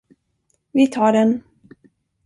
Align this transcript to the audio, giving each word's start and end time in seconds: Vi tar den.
Vi 0.73 0.87
tar 0.95 1.11
den. 1.13 1.43